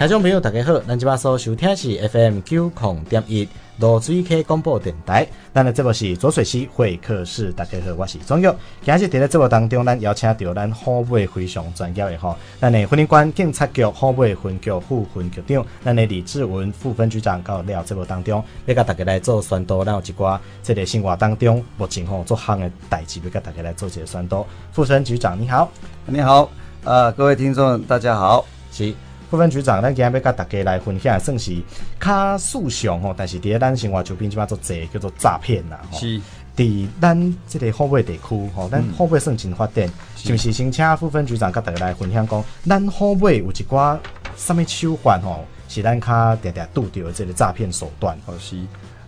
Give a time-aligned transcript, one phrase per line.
[0.00, 3.46] 听众朋友，大家好，咱这把所收听是 FM 九零点一
[3.76, 5.26] 罗水溪广播电台。
[5.52, 8.50] 咱的节目是左水溪会客室，大家好，我是庄玉。
[8.82, 24.46] 今日在咧节目当中，咱邀请到咱虎尾非常专业的吼，咱的云林县警察局虎尾分局副分局长，咱的李志文副分局长，到了节目当中，要甲大家来做宣导，咱有一寡这个生活当中目前吼做行的代志，要甲大家来做一个宣导。
[24.72, 25.70] 副分局长你好，
[26.06, 26.50] 你好，
[26.84, 28.94] 呃，各位听众大家好，是。
[29.30, 31.56] 副分局长，咱今日要甲大家来分享，算是
[32.00, 35.80] 较素尚吼，但是伫咱生活周边即马做侪叫做诈骗啦。
[35.92, 36.20] 是，
[36.56, 43.96] 伫咱即个后尾地区吼，咱后尾算真发展，是毋是先请副分局长甲大家来分享讲，咱后尾有一寡
[44.36, 48.18] 什么手法吼，是咱较常常拄着即个诈骗手段。
[48.26, 48.56] 哦，是。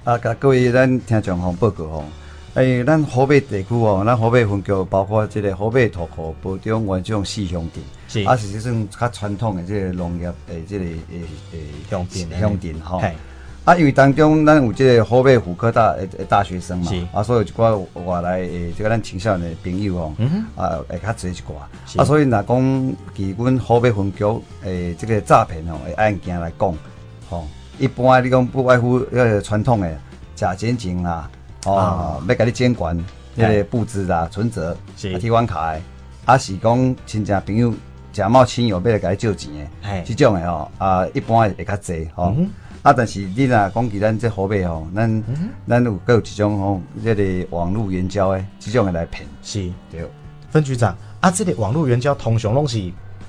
[0.05, 2.05] 啊，甲各位咱听众吼报告吼，
[2.55, 7.83] 诶、欸，咱河北地区哦，咱河北分局包括即个河北土库、保中、原种四乡镇。
[8.27, 11.01] 啊，是即种较传统的这个农业诶，这个诶
[11.52, 11.59] 诶
[11.90, 13.01] 乡镇乡镇吼。
[13.65, 20.15] 啊，因为当中咱有即个河北妇科大诶诶大学生嘛，啊，所以一寡外来诶，即个咱青少年的朋友哦，
[20.55, 21.55] 啊，会较侪一寡。
[21.99, 24.24] 啊，所以若讲以阮河北分局
[24.62, 26.74] 诶，这个诈骗吼诶案件来讲，
[27.30, 27.46] 吼，
[27.79, 29.96] 一般你讲不外乎迄个传统诶
[30.34, 31.30] 假检警啦，
[31.66, 32.99] 哦，要甲你监管，
[33.37, 35.74] 迄个布置啊、存折、提款卡，
[36.24, 37.73] 啊，是讲亲戚朋友。
[38.13, 39.51] 假冒亲友，要来甲你借钱
[39.83, 42.35] 的，这种的吼，啊，一般会较侪吼。
[42.37, 42.51] 嗯、
[42.83, 45.24] 啊，但是你若讲起咱这虎尾吼，咱
[45.66, 49.27] 咱、嗯、有各有一种吼，这个网络援交的，这种的来骗。
[49.43, 50.07] 是，对。
[50.51, 52.79] 分局长，啊，这个网络援交通常拢是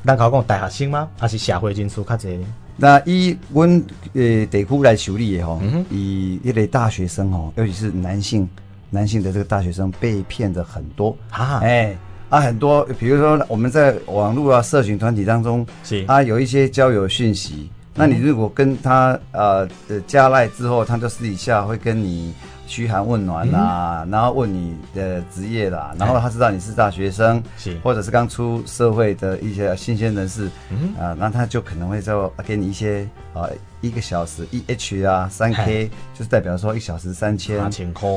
[0.06, 1.08] 咱讲讲大学生吗？
[1.18, 2.44] 还是社会人士较侪？
[2.78, 3.70] 那以阮
[4.14, 8.48] 呃地区来处理的吼，以一类大学生吼，尤其是男性
[8.90, 11.98] 男性的这个大学生被骗的很多啊，哎、欸。
[12.30, 17.70] 啊，很多，比如说我们在网络啊、社群团体当中，是啊，有一些交友讯息。
[17.94, 19.70] 那你如果跟他呃
[20.08, 22.34] 加赖之后，他就私底下会跟你
[22.68, 27.78] 嘘寒问暖啦，嗯、然后问你的职业啦，然后他知道你是大学生，是。
[27.84, 30.94] 或者是刚出社会的一些新鲜人士，嗯。
[31.00, 33.48] 啊，那他就可能会就给你一些啊
[33.82, 37.60] 一个小时一 H 啊三 K，就是代表说一小时三千。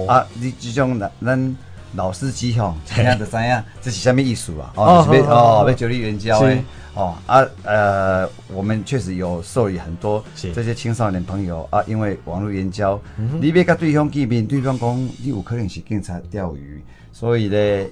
[0.06, 1.56] 啊，你这种男人。
[1.94, 4.72] 老司机吼，怎样的怎样，这是什么意思啊？
[4.76, 6.62] 哦，是要哦，要九力援交诶，
[6.94, 13.00] 哦啊呃，我们确实有受理很多这些青少年朋友啊，因为网络援交，
[13.40, 16.82] 你别跟对方见面，对方讲你有可能是警察钓鱼，
[17.12, 17.84] 所以呢，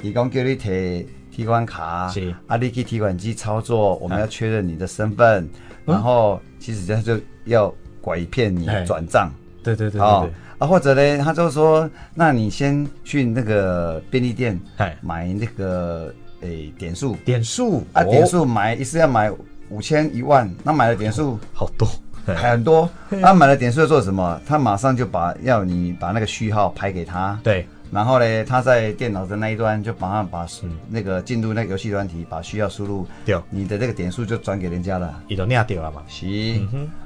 [0.00, 2.34] 系，伊讲叫你提提款卡，是。
[2.46, 5.48] 啊，你去提款机操作，我们要确认你的身份，
[5.84, 9.30] 然后其实他就要拐骗你转账，
[9.62, 10.30] 对对对对。
[10.58, 14.58] 啊，或者呢，他就说，那你先去那个便利店
[15.02, 19.30] 买那个诶、欸、点数，点数啊，点数买一次要买
[19.68, 21.86] 五千一万，那买了点数好多。
[22.34, 22.88] 很多，
[23.22, 24.40] 他买了点数要做什么？
[24.46, 30.44] 他马上就把要你把那个序号拍给他，对，然后呢，他在电脑的那一端就马上把
[30.88, 36.02] 那个进入那个游戏软体，把需要输入，对，你的这个点数就转给人家了，你都念掉了嘛？
[36.08, 36.26] 是，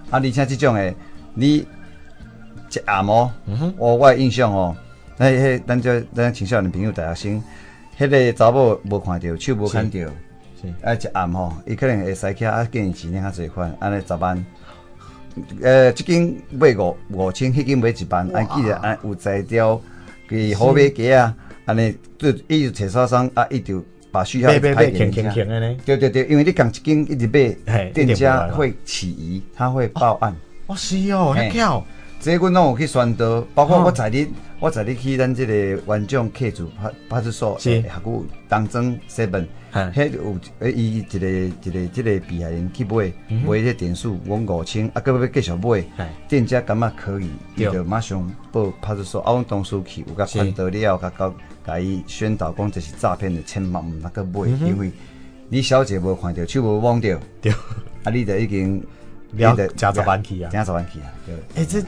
[0.09, 0.95] 啊，你像这种诶，
[1.35, 1.67] 你。
[2.73, 3.31] 一暗哦，
[3.77, 4.77] 我我印象哦，
[5.17, 7.43] 那迄咱这咱青少年朋友大学生，
[7.99, 9.99] 迄个查某无看着，手无看着，
[10.61, 14.47] 是啊一暗吼，伊可能会使起啊，建议钱领较济款，安尼十万，
[15.63, 19.81] 呃，即间买五五千，迄间买一万，安记着安有在调，
[20.29, 25.33] 给虎尾街啊，安尼就一直找商商啊，伊就把需要拍给人家，
[25.85, 30.35] 对对对，因为你讲一间一直买，店家会起疑，他会报案。
[30.67, 31.85] 哦，是哦，很巧。
[32.21, 34.29] 这个阮拢有去宣导，包括我在你，
[34.61, 43.11] 我在你去咱这个元种客主派派出所，是，还有东庄 seven，迄有诶，伊一个一个这个被害人去买
[43.47, 45.83] 买个点数，我五千，啊，搁要继续买，
[46.29, 51.33] 店家感觉可以，伊就马上报派出所，啊，阮同事去有甲宣导了，甲甲
[51.67, 54.93] 甲伊宣导讲这是诈骗的，千万毋那个买，因为
[55.49, 57.51] 你小姐无看到，手无摸到，对，
[58.05, 58.87] 啊，你就已经，
[59.31, 61.83] 你得加十万去啊，加十万去啊，对，诶，这。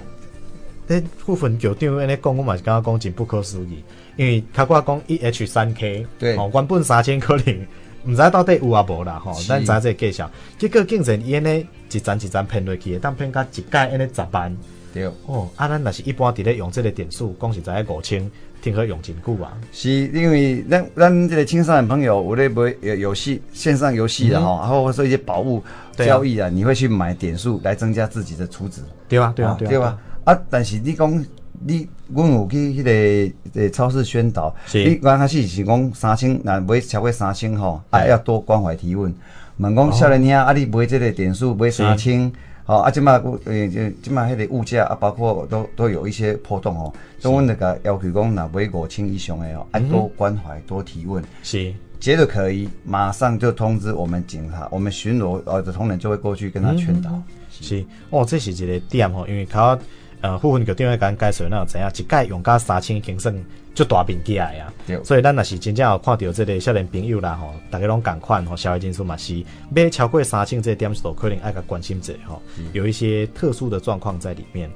[1.00, 3.82] 这部分局长安尼讲，我嘛是感觉讲真不可思议，
[4.16, 7.66] 因为他我讲一 H 三 K，对，哦，原本三千可能
[8.04, 14.54] 唔知到底有啊无啦，吼，咱知这个介绍，结果竟然伊安尼一层一层骗落去，当骗到一届安尼十万，
[14.92, 18.30] 对，哦，啊，咱若是一般伫咧用这个点数，讲实在五千，
[18.60, 25.62] 听说用真久啊，是因为咱咱这个青少年朋友有咧买游游戏线上游戏的吼，然后或者说一些宝物
[25.96, 29.32] 交易啊，你会去买点数来增加自己的储值，对吧？
[29.34, 29.98] 对啊，对吧？
[30.24, 31.24] 啊，但是你讲
[31.64, 39.12] 你阮有去迄个诶超市宣导，你刚开始是讲三千，若买超过三千吼，啊要多关怀提问，
[39.58, 42.30] 问讲少年兄啊，你买即个点数买三千，
[42.64, 57.10] 好啊，即马诶即马迄个物价啊，包括都都有一些波动哦，所以阮那个要求讲，若买五千以上诶哦，爱多关怀多提问，是，觉得可以，马上就通知我们警察，我们巡逻呃的同仁就会过去跟他劝导，
[57.50, 59.78] 是，哦，这是一个点吼，因为他。
[60.22, 63.34] 呃，副分局长甲咱解说，那知影一届用到三千已经算
[63.74, 64.48] 足大面积啊，
[64.86, 65.02] 对。
[65.02, 74.70] 所以咱若是真正有看到即个少年朋友啦吼，逐个拢共款吼，消费人数嘛是买超过三千这个点数，可能爱甲关心者吼，是有一些特殊的状况在里面。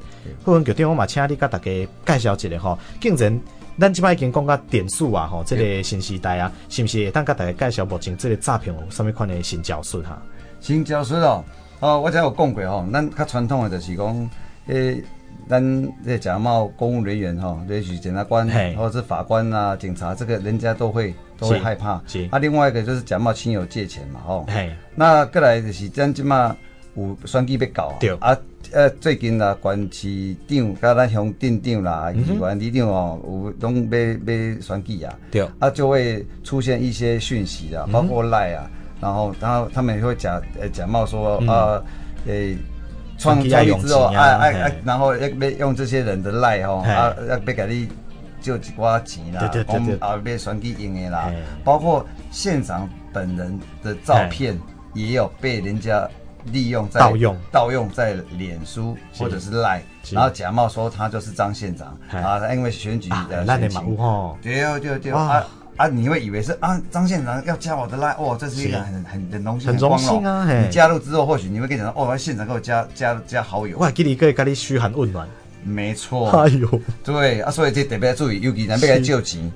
[0.44, 3.40] 副分局长，我嘛请你甲大家介绍一下吼，竟然
[3.78, 10.20] 咱即摆已经讲到点数啊吼，即个新时代啊，是毋是会当甲大家介绍目前即个诈骗有啥物款的新招数哈？
[10.60, 11.44] 新招数哦，
[11.78, 14.30] 哦，我才有讲过吼，咱较传统的就是讲
[14.66, 14.94] 诶。
[14.94, 15.04] 欸
[15.48, 22.02] 咱这假冒公务人员哈，也许检察官或者是法官啊、警察，这个人家都会都会害怕。
[22.06, 24.44] 是啊，另外一个就是假冒亲友借钱嘛，吼。
[24.94, 26.56] 那过来就是咱即马
[26.96, 27.94] 有选举要搞。
[28.00, 28.10] 对。
[28.16, 28.36] 啊，
[28.72, 35.14] 呃，最近啦，县市长甲咱乡镇长啦、议员里长哦，有拢要要选举啊。
[35.30, 35.48] 对。
[35.60, 38.68] 啊，就会出现一些讯息啊，包括赖啊，
[39.00, 41.80] 然后然后他们也会假呃假冒说啊，
[42.26, 42.56] 诶。
[43.18, 47.88] 创交易之后，哎哎哎，然后要要用这些人的赖吼，啊要要给你
[48.40, 51.32] 就几挂钱啦，我们啊要选举用的啦，
[51.64, 54.58] 包括县长本人的照片
[54.94, 56.08] 也有被人家
[56.52, 57.36] 利用在盗用。
[57.50, 59.50] 盗用在脸书或者是。
[59.50, 59.82] 赖，
[60.12, 63.96] 然后假冒说他就是张县长啊，因为选举的选情，
[64.42, 65.44] 对对对啊。
[65.76, 69.98] 啊，你会以为是啊，张县长要加我的 line，哦，这是一个很很很荣幸、很光荣。
[69.98, 70.50] 幸啊！
[70.50, 75.28] 你加入之后，或许你会跟你讲，哦，县长给我加加加好友，我还给你可以给你嘘寒问暖，
[75.64, 76.30] 没错。
[76.30, 79.52] 哎呦，对啊，所以这特别要注意，尤其咱要来借钱，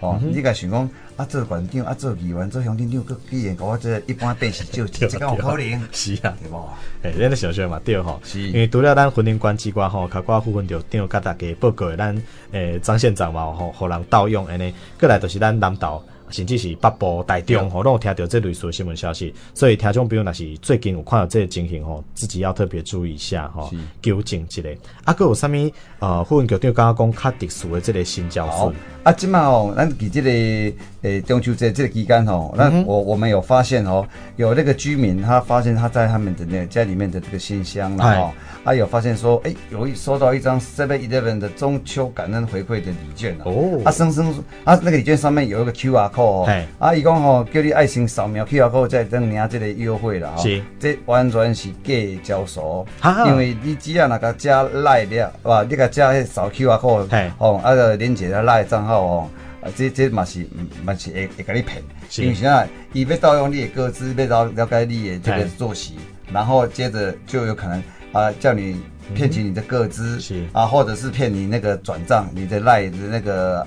[0.00, 5.82] 哦，你该想讲啊，做县长啊，做议员做乡镇长，佮居然搞我这一般变是借钱，这个有可能？
[5.92, 6.56] 是啊，对不？
[7.02, 12.20] 哎，咱咧想想嘛对吼，是，因为除了咱婚姻关系关吼，卡挂副分局长甲大家报告咱
[12.52, 16.02] 诶张县长嘛吼，互人盗用安尼，过来就是咱南投。
[16.30, 23.70] 甚至是北部台中吼，拢有听到这类似的新闻消息，所以听众朋友若是最近有看到这个情形吼，自己要特别注意一下吼，
[24.00, 24.76] 纠正之类。
[25.04, 25.70] 啊，搁有啥物
[26.00, 28.72] 呃，副分局长刚刚讲较特殊的这个新教训。
[29.04, 34.06] 啊，即嘛吼，咱伫即个诶、欸、中秋节这个期间哦，那我我们有发现哦，
[34.36, 38.32] 有那个居民他发现他在他们的那个家里面的这个信箱了吼，
[38.64, 44.32] 他有发现说，诶、欸，有一收到一张 Seven Eleven 的中秋感恩回馈的礼券哦，啊，生生
[44.64, 52.86] 啊，那个礼券上面有一个 QR code 哦，啊，伊讲哦，叫你爱心扫描 QR code 再等领这个优惠啦，是，这完全是假的招数，
[53.26, 59.02] 因为你只要那个加赖了，哇，你个加扫 QR code，哦，啊个连接的赖账号。
[59.02, 59.28] 哦，
[59.64, 60.46] 啊，这这嘛是，
[60.84, 61.82] 嘛是会会给你骗，
[62.18, 65.94] 因为现在伊要盗用你的歌资，要了了解你的这个作息，
[66.30, 67.82] 然后接着就有可能
[68.12, 68.76] 啊，叫你
[69.14, 70.44] 骗取你的个资，是。
[70.52, 73.66] 啊，或者是骗你那个转账，你的赖的那个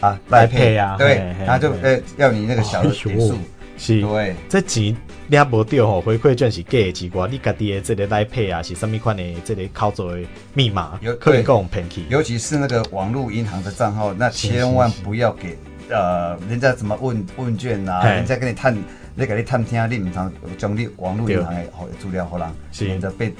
[0.00, 1.14] 啊赖配啊，对，
[1.46, 3.38] 然后就呃要你那个小的点数。
[3.78, 4.94] 是，对，这钱
[5.28, 10.22] 领无到吼，回馈券是假的奇怪，你家己的这个来配啊，是什么款的这个操作的
[10.52, 15.56] 密码，有可以讲骗去，尤其是那个网络银行的账号，那千万不要给
[15.88, 18.76] 呃人家怎么问问卷啊，人家跟你探，
[19.14, 21.62] 你给你探听，你唔通将你网络银行的
[22.00, 22.48] 资料好人，
[22.80, 23.32] 免得被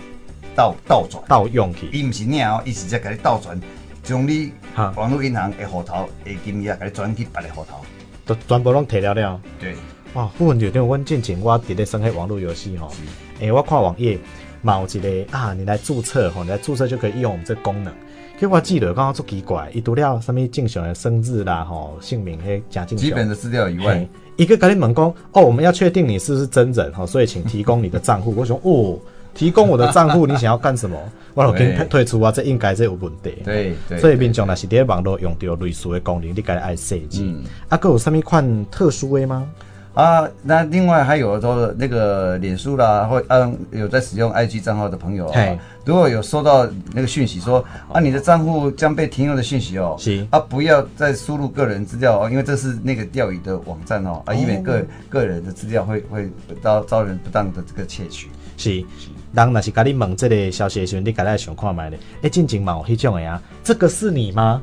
[0.55, 3.61] 盗盗转盗用去，伊唔是你哦，伊是在给你盗转，
[4.05, 4.53] 将你
[4.95, 7.85] 网络银行的户头的金额给你转去别的户头，
[8.25, 9.75] 都全部拢提了了，对。
[10.19, 12.91] 哇，副分局长，阮进前我伫咧耍迄网络游戏吼，
[13.39, 14.19] 诶我看网页
[14.63, 17.95] 嘛有一个啊，你来注册吼，你来注册就可以用我们这个功能。
[18.37, 28.35] 结果我记得刚刚足奇怪，伊除了什么正常的生日啦吼，姓名迄加进基本的资料以外，一个跟你问讲哦，我们要确定你是不是真人吼，所以请提供你的账户。
[28.37, 28.99] 我想哦，
[29.35, 30.99] 提供我的账户， 你想要干什么？
[31.35, 33.35] 我说给你退出啊，这应该这有问题。
[33.45, 37.23] 对，所以民众若是伫网络用到类似的功能，你该爱设计。
[37.23, 39.49] 嗯，啊，搁有啥物款特殊的吗？
[39.95, 56.31] 啊，那另外还有说那个脸书啦，或嗯有在使用 IG 账号的朋友啊，如果有收到那个讯息说啊你的账户将被停用的讯息哦，行啊不要再输入个人资料哦，因为这是那个钓鱼的网站哦，啊以免个个人的资料会会
[56.63, 58.29] 遭遭人不当的这个窃取。
[58.57, 58.85] 是，
[59.33, 64.63] 人若是甲你问这个消息的时候，你赶快想看卖咧，哎，进前嘛有迄种的啊，这个是你吗？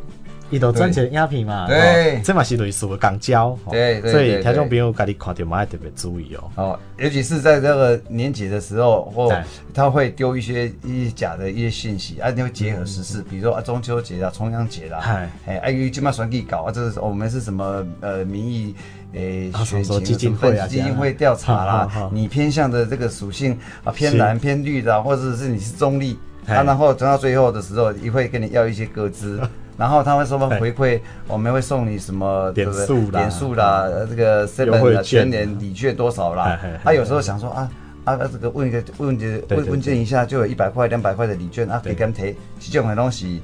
[0.52, 6.52] 伊都赚钱鸦片嘛，对，这嘛是类似的港交，对，所以听众朋友家己看到嘛要特别注意哦。
[6.56, 9.36] 哦，尤其是在这个年节的时候，或
[9.74, 15.00] 他会丢一些一些假的一些信息，啊，你会结合时事，比如说啊中秋节啊、重阳节啦，
[15.46, 18.76] 哎，哎，今嘛选举搞啊，这是我们是什么呃民意
[19.14, 26.18] 诶选情基金会啊基金会调查啦，你偏向的这个属性啊偏蓝偏绿的，或者是你是中立。
[26.48, 29.42] 啊，然后等到最后的时候，也会跟你要一些个资，
[29.78, 36.60] 然后他们说回馈，我们会送你什么点数啦，点数啦，这个 seven 的全年礼券多少啦？
[36.84, 37.70] 他有时候想说啊
[38.04, 43.42] 啊，这个问一个问题问问卷一下，就有一百块、两百块的礼券啊，可以跟他提，这种的东西。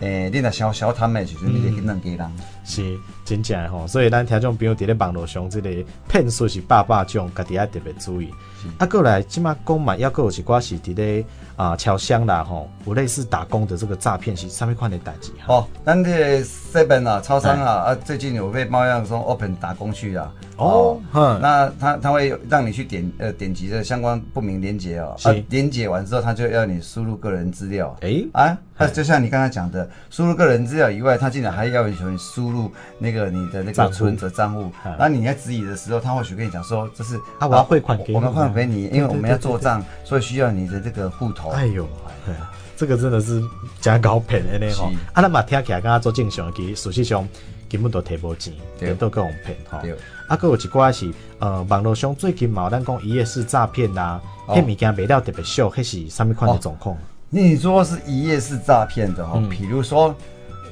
[0.00, 2.30] 诶，你若小小摊诶时阵你可以能给人，
[2.64, 5.70] 是真正诶吼，所以咱听众朋友伫咧网络上，即个
[6.08, 8.30] 骗术是百百种，家己要特别注意。
[8.78, 11.24] 啊，过来即马讲嘛，抑要有一寡是伫咧
[11.56, 15.32] 啊超商啦吼，有类似打工的这个诈骗是啥物款的代志？
[15.46, 20.32] 哦，咱这 seven 啊，超商啊，啊，最近有被冒样说 open 打工去啊。
[20.60, 21.00] 哦，
[21.40, 27.96] 那他他会让你去点呃点击这相关不明连接哦，啊，连接完之后，他就要你输入个人资料。
[28.02, 34.70] 诶，啊，那就像你刚才讲的，输入个人资料以外，他竟然还要求你输入那个你的那个存折账户。
[34.98, 41.50] 那你在质疑的时候，他或许跟你讲说，这是啊，我要汇款给你，我们汇给你，因为我们要做账，所以需要你的这个户头。
[41.50, 41.88] 哎呦，
[42.26, 43.42] 对啊，这个真的是
[43.80, 44.90] 假搞骗的呢哈。
[45.14, 47.26] 啊，那嘛听起来跟他做正常，其实实际上
[47.68, 48.52] 根本都提不钱，
[48.98, 49.82] 都各种骗哈。
[50.30, 56.96] 啊，阁有一寡是呃，网络上最近嘛，咱讲一夜式诈骗啦，迄物件卖了特别俗，迄是啥物款的状况？
[57.30, 60.14] 你说是一夜式诈骗的哦，比如说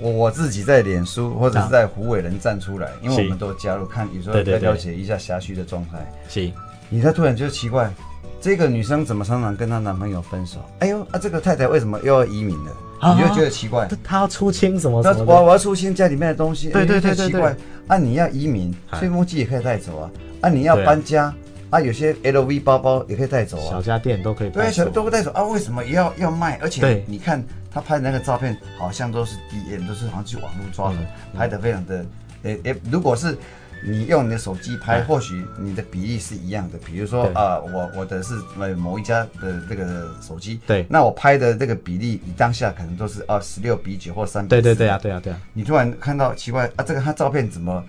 [0.00, 6.08] 我自己在脸书或者是在虎尾人站出来，因为我们都加入看，有时候要了解一下辖区的状态。
[6.28, 6.52] 是，
[6.88, 7.92] 你他突然就奇怪，
[8.40, 10.60] 这个女生怎么常常跟她男朋友分手？
[10.78, 12.70] 哎呦，啊，这个太太为什么又要移民了？
[13.00, 15.02] 你就觉得奇怪，他要出清什么？
[15.26, 17.56] 我我要出清家里面的东西，对对对对对。
[17.86, 20.10] 啊，你要移民，吹风机也可以带走啊。
[20.42, 21.32] 啊，你要搬家，
[21.70, 23.70] 啊，有些 LV 包包也可以带走啊。
[23.70, 24.50] 小家电都可以。
[24.50, 25.42] 对，小都会带走啊。
[25.44, 26.58] 为什么也要要卖？
[26.60, 30.96] 而且你看他拍的那个照片，好像都是 DM，都是好像去网络抓的，
[31.36, 32.04] 拍的非常的，
[32.42, 33.36] 诶诶，如果是。
[33.84, 36.78] 你用你的手机拍，或许你的比例是一样的。
[36.78, 38.34] 比如说啊，我我的是
[38.76, 45.40] 某一家的这个手机，对，那我拍的这个比例，你当下可能都是啊十六比九或三比对对啊，对啊对啊。
[45.52, 47.84] 你突然看到奇怪啊，这个他照片怎么，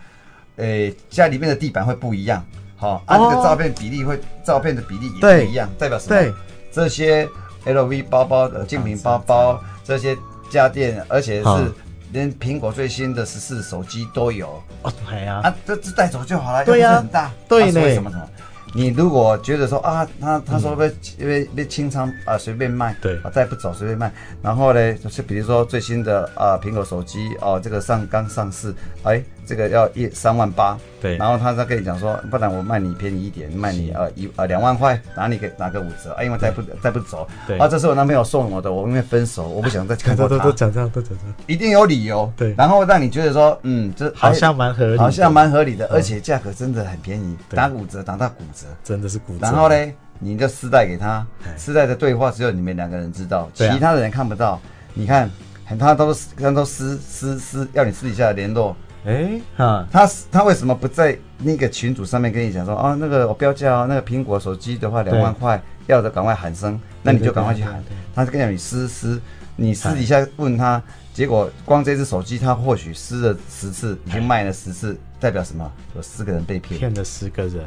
[0.58, 2.46] 诶，家里面的地板会不一样？
[2.76, 6.10] 好，啊，这个照片比例会，照片的比例也不一样，代表什么？
[6.10, 6.34] 对，
[6.72, 7.28] 这些
[7.66, 10.16] LV 包包的精品包包，这些
[10.50, 11.72] 家电，而且是。
[12.12, 18.30] 连苹果最新的十四手机都有哦，对呀，啊，这这带走就好了，对呀，很大，对呢，什么什么？
[18.74, 24.12] 你如果觉得说啊，他他说被被被清仓啊，随便卖，对，啊，带不走随便卖，
[24.42, 28.74] 然后呢，就是比如说最新的啊苹果手机哦，这个上刚上市，
[29.04, 29.24] 哎。
[29.50, 49.40] 这个要一三万八，对，然后他再跟你讲说，不然我卖你便宜一点，卖你呃一呃两万块，拿你给拿个五折啊，因为带不带不走，对，啊，这是我男朋友送我的，我因为分手，我不想再看到他， 都都讲这样，都讲这样，一定有理由，对，然后让你觉得说，嗯，这好像蛮合理，好像蛮合理的，而且价格真的很便宜，打五折打到骨折，真的是骨折。
[49.42, 49.76] 然后呢，
[50.20, 51.26] 你就私带给他，
[51.58, 54.62] 私带的对话只有你们两个人知道，其他的人看不到。
[54.94, 55.28] 你看，
[55.66, 58.76] 很他都是他都私私私要你私底下联络。
[59.06, 67.82] 哎，哈，他他为什么不在那个群组上面跟你讲说，哦，那个我标价哦，那个苹果手机的话两万块，要的赶快喊声，那你就赶快去喊。
[68.14, 69.22] 他是跟你讲你私私，
[69.56, 70.82] 你私底下问他，
[71.14, 75.72] 结果光这只手机他或许撕了十次，已经卖了十次，代表什么？
[75.96, 77.64] 有四个人被骗，骗了四个人。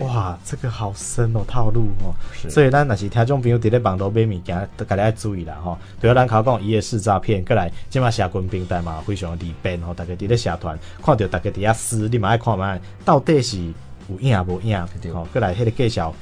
[0.00, 2.14] 哇，这个好深哦，套路哦，
[2.48, 5.78] 所以咱若是听众朋友伫咧网络买物件，都家己要注意啦吼。
[6.00, 9.94] 比如咱考讲一夜式诈骗，过来即马社群平台嘛，非常利便吼。
[9.94, 13.58] 大家伫咧社团看到大家伫遐撕，你嘛爱看嘛，到底是
[14.08, 14.78] 有影无影？
[15.14, 16.14] 吼，过来迄个介绍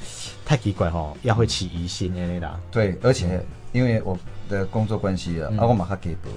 [0.45, 2.59] 太奇怪吼，也会起疑心安尼啦。
[2.71, 3.45] 对，而且
[3.77, 4.19] 因为我。
[4.49, 6.29] 的工作关系啊，啊，我马上给不，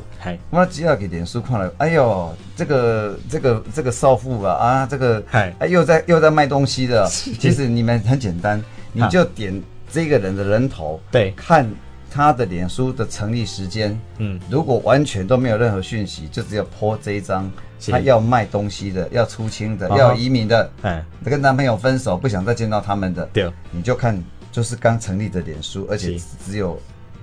[0.49, 5.23] 我只要给脸书看了，哎呦，这个这个这个少妇啊，啊，这个，
[5.59, 7.07] 哎，又在又在卖东西的。
[7.07, 8.59] 其实你们很简单，
[8.93, 11.69] 你就点这个人的人头，对，看
[12.09, 17.47] 他的脸书的成立时间，嗯，如果完全都没有任何讯息，就只有 po 这一张，
[17.91, 24.19] 他要卖东西的，要出清的，要移民的，哎，跟男朋友分手，不想再见到他们的，对，你就看
[24.51, 26.81] 就是刚成立的脸书，而且只有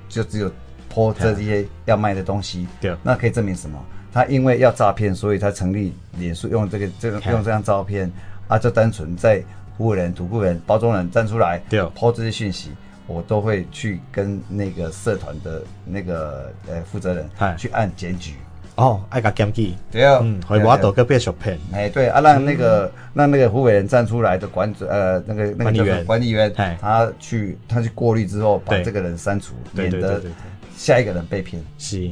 [0.08, 0.50] 就只有。
[0.88, 3.78] 泼这些要卖的东西，对，那可以证明什么？
[4.14, 8.10] 他因为要诈骗，所以他成立脸书，用这个这个用这张照片
[8.48, 9.42] 啊，就单纯在
[9.76, 12.70] 服务人、土库人、包装人站出来，对，抛这些讯息，
[13.06, 18.36] 我都会去跟那个社团的那个呃负责人去按检举。
[18.76, 20.04] 哦，爱甲检举，对。
[20.04, 26.04] 啊，嗯，会无多个别受骗，哎，对啊，让那个让那个湖北人站出来的管呃那个那个管理员。
[26.04, 30.23] 管理员，他去他去过滤之后，把这个人删除，免得
[30.76, 31.62] 下一个人被骗。
[31.78, 32.11] 是，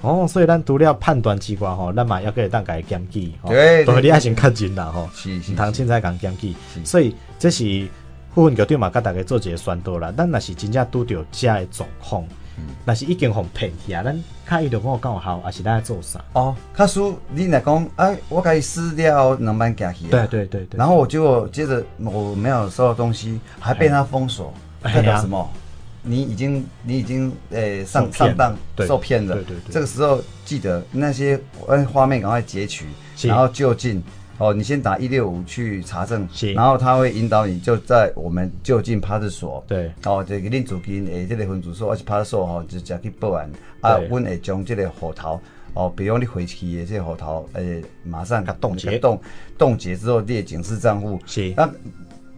[0.00, 7.86] 哦，所以咱除了判断机关吼，咱嘛要给当家检举，对，都你爱先看真啦吼，是是，唔通凊彩讲检举，所以这是
[8.34, 12.24] 副分局长嘛，甲大家做一个宣导啦，咱若是真正拄着这样的状况。
[12.84, 14.02] 那是已经互骗去啊！
[14.02, 16.24] 咱看伊就跟我讲好，还是咱做啥？
[16.32, 20.06] 哦，卡叔，你来讲，哎，我可以撕掉两班假期。
[20.08, 20.78] 对对对对。
[20.78, 25.48] 然后我就接着我没有收到东西，还被他封锁，代表什么？
[26.02, 29.34] 你已经你已经诶上上当受骗了。
[29.34, 29.72] 对对对。
[29.72, 31.40] 这个时候记得那些
[31.92, 32.86] 画面赶快截取，
[33.22, 34.02] 然后就近。
[34.38, 39.64] 哦，你先打一六五去查证，然后他会引导你就在我们就近派出所。
[39.66, 43.50] 对，哦，这个恁主金诶，这个分组所而且派出所吼，就直接去报案。
[43.80, 45.40] 啊，阮会将这个户头，
[45.74, 49.20] 哦，比如你回去的这个户头，诶，马上给冻结，冻
[49.56, 51.18] 冻结之后列警示账户。
[51.24, 51.54] 是。
[51.56, 51.70] 那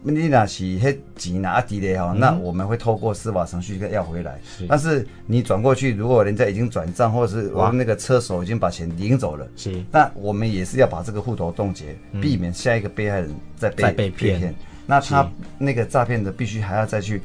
[0.02, 4.38] 你若是迄钱拿低的哈，那我们会透过司法程序给要回来。
[4.44, 4.66] 是。
[4.68, 9.82] 但是你转过去，如果人家已经转账，或者是我们那个车手已经把钱领走了，是。
[9.90, 14.54] 那我们也是要把这个户头冻结，避免下一个被害人再被被骗。
[14.86, 15.28] 那他
[15.58, 17.20] 那个诈骗的必须还要再去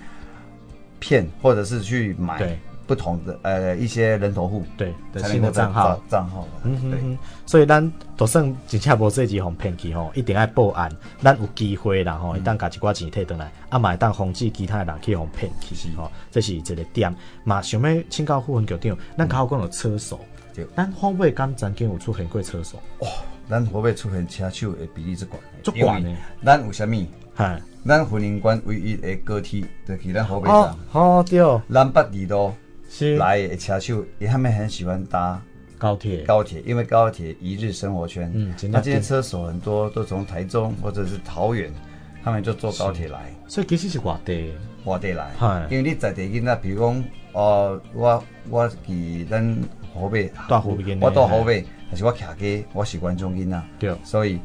[1.00, 2.58] 骗，或者是去买。
[2.85, 17.13] 不同的呃一些人头户，对新的账号账号，嗯哼哼，所以咱就算真正无这几项骗去吼，一定要报案，咱有机会啦吼，一旦把一寡钱摕回来，啊嘛会当防止其他人去互骗去，吼，这是一个点。
[17.43, 20.19] 嘛想要请教副分局长，咱刚好讲到车手，
[20.53, 22.77] 对，咱河北敢曾经有出现过车手？
[22.99, 23.07] 哇，
[23.49, 26.15] 咱河北出现车手的比例之高，足高呢。
[26.43, 27.05] 咱有啥物？
[27.35, 32.53] 哈，咱云林县唯一的个体就是咱河北站，好对，咱北二路。
[33.17, 35.41] 来的车手也他们很喜欢搭
[35.77, 38.31] 高铁，高铁因为高铁一日生活圈。
[38.33, 41.71] 嗯，那这些车手很多都从台中或者是桃园，
[42.23, 43.33] 他们就坐高铁来。
[43.47, 44.53] 所以其实是外地，
[44.85, 45.31] 外地来。
[45.69, 49.57] 因为你在地囡仔，比如讲，哦，我我去咱
[49.93, 50.31] 河北，
[51.01, 53.63] 我到河北，但是我骑机，我是关中囡仔。
[53.79, 54.39] 对，所以。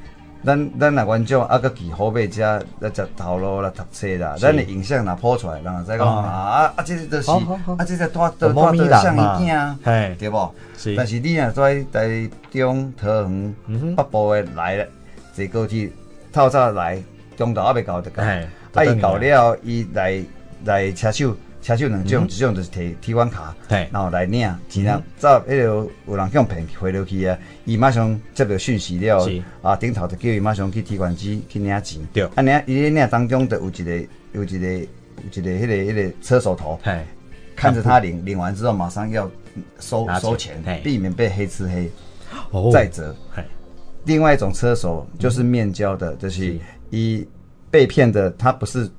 [0.45, 4.37] 咱咱若观众啊，搁去河北遮来食头路啦读册啦。
[4.39, 9.79] 咱的影像若播出来，人再讲啊啊，这个就是啊，这个拖拖拖像物件，
[10.17, 10.49] 对不？
[10.77, 10.95] 是。
[10.97, 13.55] 但是你若在台中、桃园、
[13.97, 14.87] 北部的来了，
[15.35, 15.91] 坐高铁
[16.33, 17.03] 透早来，
[17.37, 18.23] 中昼还未到就到。
[18.23, 20.23] 啊，伊到了，伊来
[20.65, 21.37] 来车手。
[21.61, 25.03] 车手两种，一种就是提提款卡，然后来领钱啦。
[25.17, 29.29] 早迄个有人向骗回落去啊，伊马上接到讯息了，
[29.63, 32.01] 啊，顶头就叫伊马上去提款机去领钱。
[32.13, 34.85] 对，啊领伊咧领当中就有一个有一个有
[35.35, 36.79] 一个迄个迄个车手头，
[37.55, 39.31] 看着他领领完之后马上要
[39.81, 41.91] 收收钱，避免被黑吃黑。
[42.73, 43.15] 再者，
[44.05, 46.59] 另外一种车手就是面交的，就是。
[46.91, 47.23] 一
[47.71, 48.91] 被骗的，他不是。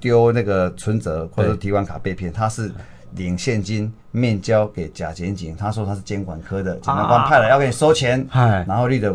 [0.00, 2.70] 丢那个存折或者提款卡被骗，他是
[3.16, 9.14] 领现金面交给假检警，他说他是监管科的检察官派来要给你收钱，然后你就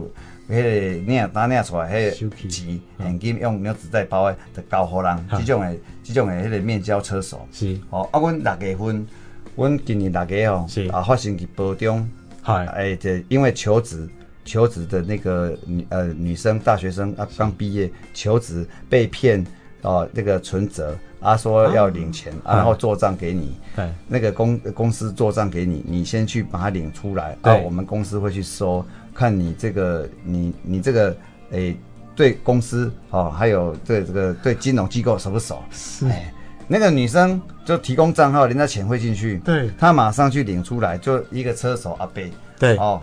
[0.50, 5.28] 迄个领单领出来，迄个钱现金用纸袋包的，就交互人。
[5.32, 8.10] 这种的这种的迄个面交车手是哦。
[8.12, 9.08] 啊，阮六月份，
[9.56, 12.10] 阮今年六月哦，啊发生去保中，
[12.44, 14.10] 哎，这因为求职
[14.44, 19.46] 求职的那个女呃女生大学生啊刚毕业求职被骗。
[19.84, 31.16] 哦，那个存折，啊说要领钱，啊、然后做账给你，对，那个公公司做账给你，你先去把它领出来，对啊，我们公司会去收，看你这个，你你这个，
[31.52, 31.78] 诶，
[32.16, 35.62] 对公司哦，还有对这个对金融机构熟不熟？
[35.72, 36.34] 是，哎，
[36.68, 43.02] 那个女生就提供账号，人家钱汇进去，对，她马上去领出来，就一个车手阿贝，对，哦，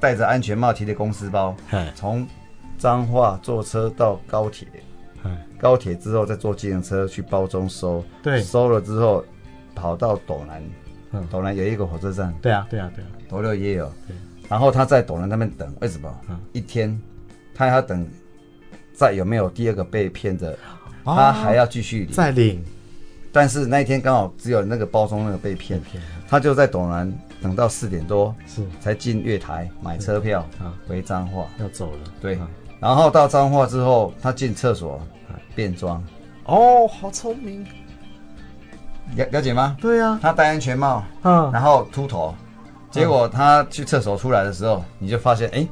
[0.00, 1.54] 戴着安全帽，提着公司包，
[1.94, 2.26] 从
[2.78, 4.66] 彰化坐车到高铁。
[5.58, 9.24] 高铁之后再坐自行车去包中收，对，收了之后
[9.74, 10.62] 跑到斗南，
[11.12, 14.14] 嗯，斗南有一个火车站，对啊，对啊，对啊，斗六也有，对，
[14.48, 16.12] 然后他在斗南那边等，为什么？
[16.28, 17.00] 嗯，一天
[17.54, 18.06] 他还要等，
[18.92, 20.58] 再有没有第二个被骗的，
[21.04, 22.64] 他还要继续领，再领，
[23.32, 25.80] 但是那一天刚好只有那个包中那个被骗，
[26.28, 27.10] 他就在斗南
[27.40, 28.62] 等到四点多，是。
[28.80, 31.46] 才进月台买车票啊，回彰化。
[31.58, 32.38] 要走了，对。
[32.84, 35.00] 然后到彰化之后，他进厕所
[35.54, 36.04] 变装。
[36.44, 37.66] 哦，好聪明，
[39.16, 39.74] 了了解吗？
[39.80, 42.34] 对呀，他戴安全帽，嗯，然后秃头，
[42.90, 45.66] 结果他去厕所出来的时候，你就发现，哎，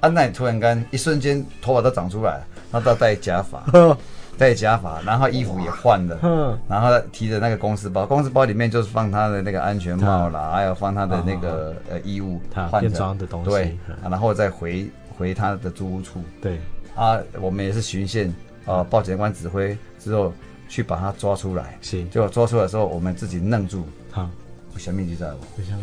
[0.00, 3.64] 安奈突然间一瞬间头发都长出来了，他都要戴假发，
[4.36, 12.38] 戴假发，然后衣服也换了，嗯，然后提着那个公司包，公司包里面就是放他的那个安全帽啦，还有放他的那个呃衣物，
[12.70, 14.86] 换变装的东西，对，然后再回
[15.18, 16.60] 回他的租屋处，对，
[16.94, 18.32] 啊，我们也是巡线
[18.64, 20.32] 啊，报警官指挥之后
[20.68, 24.30] 去把他抓出来，是，结果抓出来的时候，我们自己愣住，好，
[24.74, 25.60] 为什么你知道不？
[25.60, 25.80] 为什么？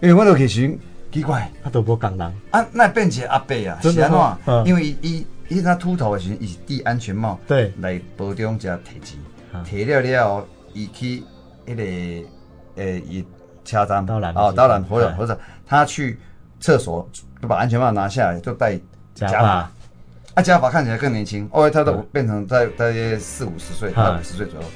[0.00, 0.78] 因为我都去寻
[1.10, 2.32] 奇怪，他都不讲人。
[2.52, 4.10] 啊，那变成阿伯啊，是安
[4.44, 4.64] 怎？
[4.64, 9.18] 因为伊伊他秃头的时候，伊是戴安全帽，对，来保中加提钱，
[9.64, 11.24] 提了了，伊去
[11.66, 11.82] 迄个
[12.76, 13.24] 诶，伊
[13.64, 15.36] 车站，哦，当然或者或者
[15.66, 16.18] 他去
[16.60, 17.08] 厕所，
[17.40, 18.78] 就把安全帽拿下来，就戴
[19.14, 19.70] 假发，
[20.34, 24.66] 啊，假发看起来更年轻，哦，他都变成在大约四五十岁，到五十岁左右，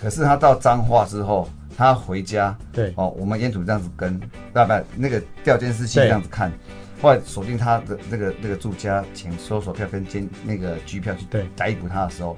[0.00, 1.48] 可是他到彰化之后。
[1.76, 2.94] 他回家，对。
[2.94, 6.52] 哦，我们沿途这样子跟，不不，那个调监视器这样子看，
[7.02, 12.36] 后来锁定他的那个那个住家，请搜索票跟监那个拘票去逮捕他的时候，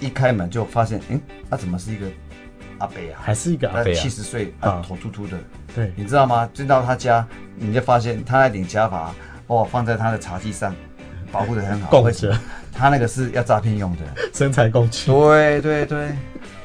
[0.00, 2.06] 一开门就发现，嗯，他怎么是一个
[2.78, 3.20] 阿伯啊？
[3.20, 5.36] 还是一个阿伯，七十岁啊，头秃秃的。
[5.74, 6.48] 对，你知道吗？
[6.54, 9.14] 进到他家，你就发现他那顶假发，
[9.46, 10.74] 哦，放在他的茶几上，
[11.30, 11.90] 保护的很好。
[11.90, 12.36] 供着，
[12.72, 15.10] 他那个是要诈骗用的，生财工具。
[15.10, 16.08] 对对对。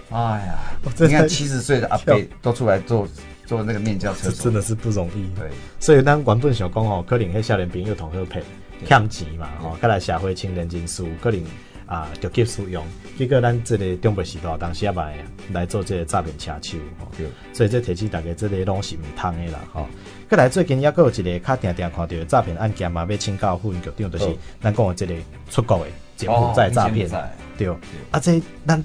[0.10, 0.58] 哎呀，
[1.00, 3.06] 你看七十岁的阿伯都出来做
[3.46, 5.30] 做那个面交车，真的是不容易。
[5.38, 5.50] 对，
[5.82, 8.42] 所以咱原本想讲哦，可能迄少年朋友同好配
[8.86, 11.44] 欠钱嘛，吼，再来社会青年人士可能
[11.88, 12.86] 啊着急使用，
[13.18, 15.16] 结果咱即个中北时代当时也来
[15.52, 17.08] 来做即个诈骗车手，吼，
[17.54, 19.88] 所以这提醒大家即个拢是毋通的啦，吼。
[20.30, 25.14] 再来最近也阁有一个较定定看到的诈骗案件嘛，要请教副局长，就是咱讲的即个
[25.50, 27.10] 出国的柬埔寨诈骗，
[27.58, 27.70] 对，
[28.12, 28.84] 啊这咱。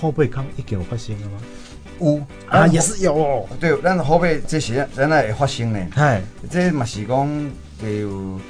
[0.00, 1.32] 后背康已经有发生了吗？
[2.00, 3.46] 有啊，也是有哦。
[3.60, 5.86] 对，咱后背这些原来会发生呢。
[5.92, 7.50] 嗨，这嘛是讲，
[7.82, 8.40] 有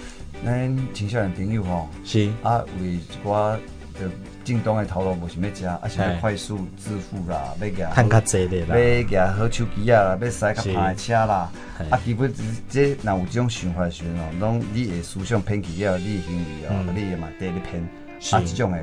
[0.45, 3.57] 咱青少年朋友吼，是啊，为一寡
[4.01, 4.11] 的
[4.45, 11.51] 正当的头路无想要食，啊，想要快速致富啦，要个趁较济的啦，要个好手机啊，要驶较歹的车啦，
[11.91, 12.33] 啊，基本
[12.69, 17.83] 这若有这种想法的时候，拢你的思想偏去了，你的行为哦，你也嘛得咧偏，
[18.33, 18.79] 啊，这种的。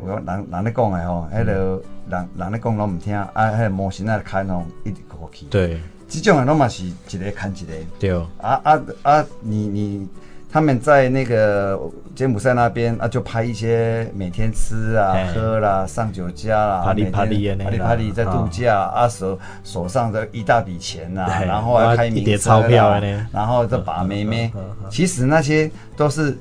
[0.00, 5.46] 我讲人人咧讲的吼，迄个人人咧讲拢毋听，啊，迄个魔神仔看吼，一直过去。
[5.46, 7.72] 对，这种的拢嘛是一个看一个。
[7.98, 8.12] 对。
[8.38, 9.24] 啊啊啊！
[9.40, 10.06] 你你
[10.54, 11.76] 他们在那个
[12.14, 23.00] 柬埔寨那边啊，就拍一些每天吃啊喝啦，上酒家啦，啪里啪里的，啪里啪里在度假啊，手手上的一大笔钱呐，然后还开名车啦，
[23.32, 24.52] 然后再把妹妹，
[24.88, 26.38] 其实那些都是。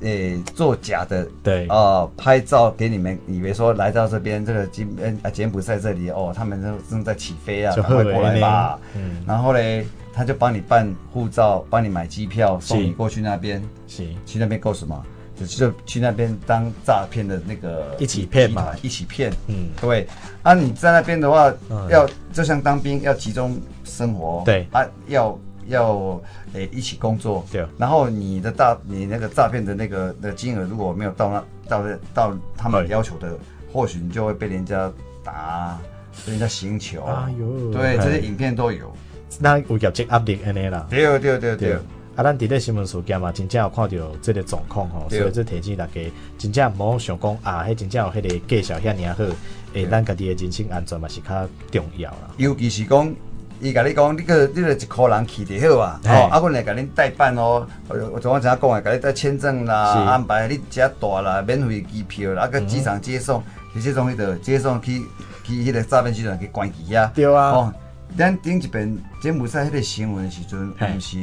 [0.00, 4.88] 诶，作假的，对，哦，拍照给你们，以为说来到这边这个柬
[5.22, 8.76] 啊柬埔寨这里哦，他们正正在起飞啊，赶快过来吧。
[8.96, 13.62] 嗯，然后嘞，他就帮你办护照，帮你买机票，送你过去那边。
[13.86, 15.04] 是，去那边够什么？
[15.34, 19.32] 就就去那边当诈骗的那个一起骗嘛，一起骗。
[19.48, 20.06] 嗯，对。
[20.42, 21.52] 啊，你在那边的话，
[21.90, 24.42] 要就像当兵，要集中生活。
[24.44, 25.38] 对，啊，要。
[25.68, 26.20] 要
[26.54, 27.64] 诶、欸、一起工作，对。
[27.78, 33.38] 然后你的大你那个诈骗的那个的金额如果没有到那到到他们要求的，
[33.72, 35.78] 或许你就会被人家打，
[36.26, 37.04] 被人家刑求。
[37.04, 38.92] 哎呦，对，这些影片都有。
[39.40, 40.86] 那有业绩压力安尼啦。
[40.90, 41.72] 对对对对。
[42.14, 49.24] 啊，咱伫咧新闻事件嘛，真正有看到即个状况吼，所以这提醒大家，真正唔好想讲啊，迄真正有迄个介绍遐尔好，
[49.72, 52.30] 诶，咱家己诶人身安全嘛是较重要啦。
[52.36, 53.14] 尤其是讲。
[53.60, 58.82] 伊甲你讲，你个你个一伙人去就好啊，哦，啊，阮来甲恁代办哦，我昨晚怎样讲诶？
[58.82, 63.40] 甲你带签证啦，安排你遮大啦，免费机票啦，啊，个机场接送，
[63.72, 65.00] 去接送迄个接送去
[65.44, 67.12] 去迄个诈骗集团去关机啊。
[67.14, 67.50] 对啊。
[67.52, 67.74] 哦，
[68.16, 71.18] 咱顶一遍柬埔寨迄个新闻时阵，毋是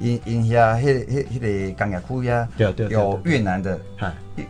[0.00, 2.48] 因因遐迄迄迄个工业区呀，
[2.90, 3.78] 有越南的。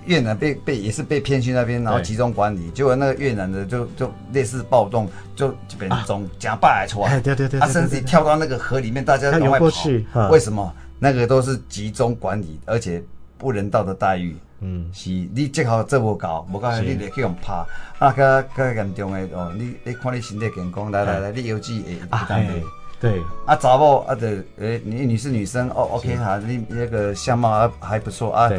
[0.06, 10.28] 越南被被也是被骗去那边，然后集中管理，结果那个越南的就就类似暴动，就这边总假败出来，对对对，他甚至跳到那个河里面，大家赶快跑。
[10.30, 10.72] 为什么？
[10.98, 13.02] 那个都是集中管理，而且
[13.36, 14.34] 不人道的待遇。
[14.66, 17.52] 嗯，是你最好做无够，无够你得去用拍。
[17.98, 21.98] 啊，较较严重的哦，你你看你身体健康，来来来，你邮寄诶，
[22.28, 22.62] 对
[22.98, 23.22] 对。
[23.44, 28.50] 啊，查某啊对，诶，你你是女生哦，OK 哈，你那个相貌还还不错啊。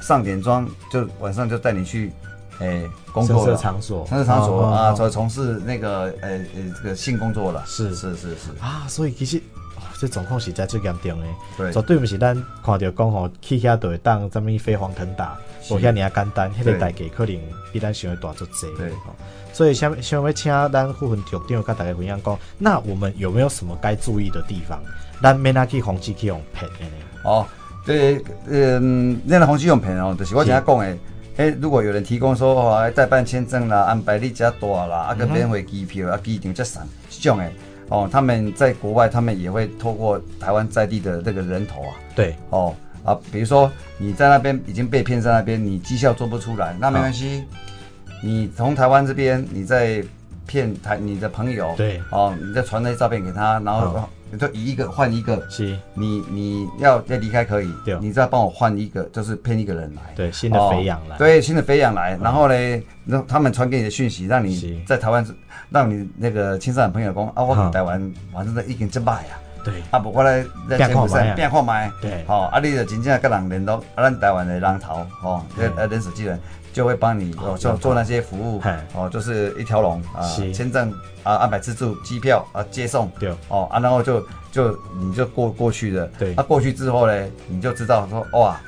[0.00, 2.10] 上点妆就晚上就带你去，
[2.58, 3.56] 诶、欸，工作了。
[3.56, 7.62] 场所，场所啊，从从事那个，诶、欸、诶，这个性工作了。
[7.66, 9.42] 是是是是啊，所以其实，哦、
[10.02, 11.26] 这状况实在最严重的。
[11.56, 15.38] 对，绝对不是咱看到讲吼，去遐就会当什么飞黄腾达，
[15.70, 17.40] 无遐尔简单，迄个代价可能
[17.72, 18.66] 比咱想的大足济。
[18.76, 18.90] 对，
[19.52, 24.82] 所以想想要请咱副分局长甲大家分享讲，那我们有没有什么该注意的地方？
[25.22, 27.04] 咱免那去防止去用骗的呢？
[27.22, 27.46] 哦。
[27.86, 30.98] 对，嗯，那个防止用骗哦，就是我今仔讲的，哎、
[31.36, 37.52] 欸，如果有人提供说哦，代办签证啦，安排你遮大啦，啊个免费机票啊，机场遮送这种哎，
[37.88, 47.44] 哦，他们在国外，他们也会透过台湾在地的这个人头啊，对，哦啊，比如说你在那边已经被骗在那边，你绩效做不出来，那没关系，哦、
[48.22, 50.02] 你从台湾这边，你再
[50.52, 53.80] 骗台你的朋友，对，哦，你再传那些照片给他，然后。
[53.96, 62.54] 哦你就以一个换一个，是，你你要要离开可以，对，你再帮我换一个，就是骗一个人来，对，新的肥羊来，对，新的肥羊来，然后呢，
[63.04, 65.22] 让他们传给你的讯息，让你在台湾，
[65.68, 75.42] 让你那个青少年朋友讲啊，我们台湾反正已经真败啊，对，啊不过来在柬埔寨变化买，对，哦，啊你就真正跟人联络，啊咱台湾的人头，哦，
[75.76, 76.38] 呃人手机人
[76.72, 78.62] 就会帮你哦做做那些服务，
[78.94, 80.22] 哦，就是一条龙啊，
[80.52, 80.92] 签证。
[81.24, 84.20] 啊，安排自助机票啊，接送，对，哦啊，然后就
[84.50, 88.60] 就你就过过去的，对，啊过去之后呢，你就知道说哇，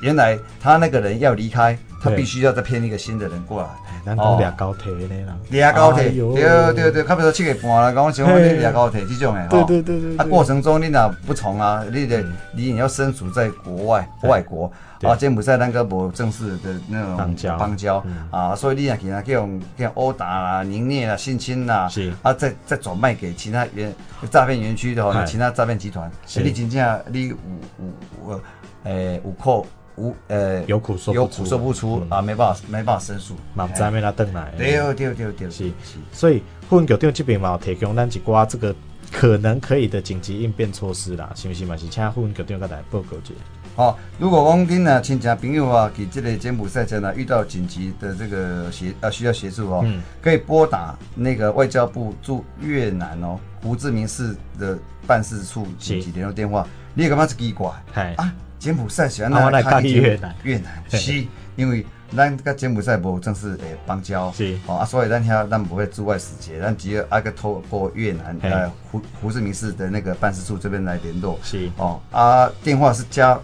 [0.00, 3.68] 原来他那个人要离开，他必须要再骗一个新的人过来，
[4.04, 14.70] 咱讲俩高铁的啦，俩高铁，对对对，差不多七个半啦，讲喜欢你俩高铁这种的，对对对对，啊过程中你俩不从啊，你得你你要身处在国外外国。
[15.02, 18.04] 啊，柬埔寨那个无正式的那种邦交，邦交。
[18.32, 22.12] 啊，所以你也其他这种这种殴打啦、凌虐啦、性侵啦，是。
[22.20, 23.94] 啊，再再转卖给其他园
[24.28, 26.10] 诈骗园区的话，其他诈骗集团，
[26.42, 27.36] 你真正你无
[27.78, 28.40] 无无
[28.82, 29.64] 诶无扣
[29.98, 38.74] 无呃有苦说有苦说不出啊，没办法没办法申诉，嘛不知咩啦转来，对对对对，是是，所以副局长这边嘛有提供咱一寡这个
[39.10, 41.76] 可能可以的紧急应变措施啦，是不是嘛？
[41.76, 43.34] 是请副局长个来报告一下。
[43.74, 56.62] 好，如果讲恁啊亲戚朋友啊，给这个柬埔寨在呢遇到紧急的这个协啊需要协助哦，嗯、可以拨打那个外交部驻越南哦胡志明市的办事处紧急联络电话。
[56.64, 57.70] 是你干嘛是奇怪？
[57.94, 60.34] 哎啊，柬埔寨喜欢来抗议越南？
[60.42, 61.24] 越南是，
[61.56, 71.38] 因为咱跟柬埔寨无正式诶邦交，是哦啊，所以咱遐咱不会驻外使节，咱只有阿个透过越南呃胡胡志明市的那个办事处这边来联络。
[71.42, 73.38] 是哦啊，电话是加。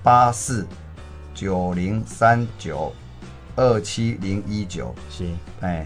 [0.00, 0.64] 八四
[1.34, 2.90] 九零三九
[3.56, 5.26] 二七零一九是，
[5.60, 5.84] 哎，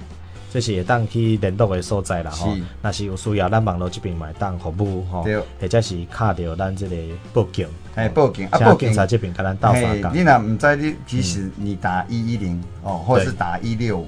[0.52, 2.54] 这是会当去联络的所在啦吼。
[2.82, 5.24] 若是有需要，咱网络这边买当服务吼，
[5.58, 6.96] 或者是卡掉咱这个
[7.32, 10.14] 报警，哎，报警啊，报警，警察这边跟咱到啥讲？
[10.14, 14.06] 你若唔知你，其实你打一一零哦，或者是打一六五。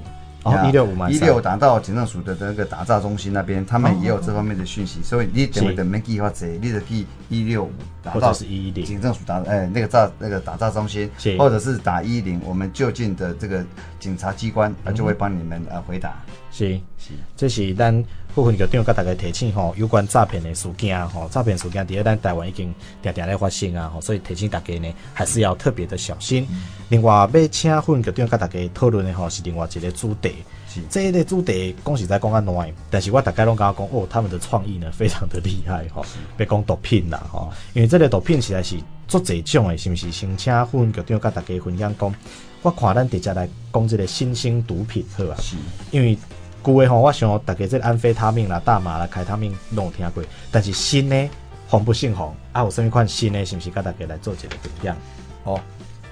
[0.67, 7.71] 一六五嘛，一六五打到警政署的那个打炸中心那边，他们也有这方面的讯息，所以你等会等没计划者，你的第一六五
[8.03, 8.85] 打到是一一零。
[8.85, 13.65] 警政署打哎那个炸那个打炸中心，或者是打一一零，我们就近的这个
[13.99, 16.15] 警察机关，他就会帮你们呃回答。
[16.51, 16.79] 是。
[16.97, 18.03] 是，这是咱
[18.43, 26.45] 副局长甲大家提醒吼，有关诈骗的事件吼，诈骗事件在咱台湾已经常常在发生啊，吼，所以提醒大家呢，还是要特别的小心。
[26.89, 30.35] 另外，要请副局长甲大家讨论的吼，是另外一个主题。
[30.67, 38.75] 是，这一个主题讲实在讲较难，但是我大概拢甲我讲哦，他们的创意呢非常的厉害吼，别讲毒品啦吼，因为这个毒品实在是
[39.07, 40.11] 足侪种的，是不是？
[40.11, 42.13] 先请副局长甲大家分享讲，
[42.61, 45.55] 我看咱直接来讲这个新兴毒品好啊，是，
[45.91, 46.17] 因为。
[46.65, 51.29] 旧的吼，我想大家这个安非他命啦、大麻啦、凯他命拢有听过，但是新的
[51.67, 53.69] 防不胜防啊，有什么款新的，是不是？
[53.69, 54.97] 跟大家来做一个分享。
[55.43, 55.59] 哦，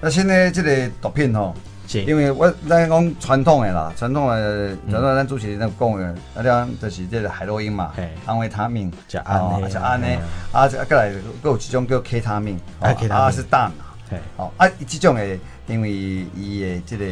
[0.00, 1.54] 那新的这个毒品吼，
[1.88, 7.92] 是因为我咱讲传统的啦，传统的，传统咱主持人那讲的，那两就是这个海洛因嘛，
[8.26, 10.06] 安非他命，食安，叫安呢，
[10.52, 11.12] 啊，再过来还
[11.42, 17.04] 有一种叫 K 他命，啊是大麻，哦，啊，这种的，因为伊的这个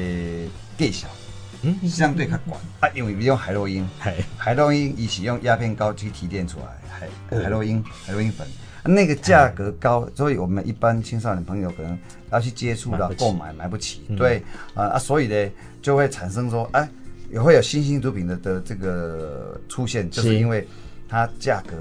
[0.78, 1.08] 介绍。
[1.62, 8.46] 嗯，相对较管啊，因为比如海洛因，海海洛因伊是用鸦片膏去提炼出来，海海洛因海洛因粉，
[8.84, 11.96] 那个价格高，所以我们一般青少年朋友可能
[12.32, 14.42] 要去接触到购买买不起，对
[14.74, 16.88] 啊啊，所以呢就会产生说，哎，
[17.30, 20.66] 也会有新兴毒品的的这个出现，就是因为
[21.08, 21.76] 它价格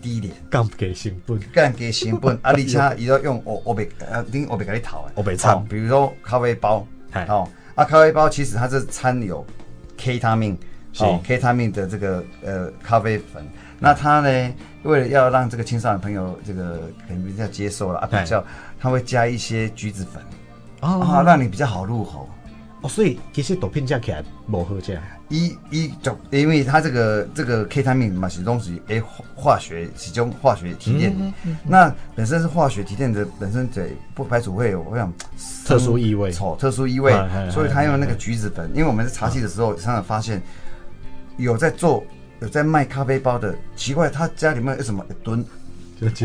[0.00, 6.84] 低廉，降低成本，降低成本， 啊，而且伊都用我我别啊，顶我别给你淘诶，我别炒，比如说咖啡包，
[7.28, 7.48] 哦。
[7.74, 9.44] 啊，咖啡包其实它是掺有
[9.96, 10.58] K 他命，
[10.98, 13.46] 哦，K 他命的这个呃咖啡粉。
[13.78, 14.54] 那它呢，
[14.84, 18.44] 为了要让这个青少年朋友这个可能比较接受了啊，比较
[18.78, 20.22] 它会加一些橘子粉，
[20.80, 22.28] 啊，让你比较好入口。
[22.82, 24.98] 哦，所以其实毒品加起来不好吃。
[25.28, 29.00] 一一就因为它这个这个 K 他命嘛是东西，诶，
[29.34, 31.32] 化学其中化学提炼，
[31.64, 35.10] 那本身是化学提炼的，本身对不排除会有我想
[35.64, 37.12] 特殊异味，错特殊异味，
[37.50, 38.70] 所以他用那个橘子粉。
[38.74, 40.42] 因为我们在茶器的时候，常常发现
[41.38, 42.04] 有在做
[42.40, 45.42] 有在卖咖啡包的，奇怪，他家里面有什么一吨